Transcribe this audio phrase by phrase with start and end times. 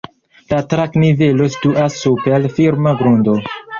[0.53, 3.37] La trak-nivelo situas super firma grundo.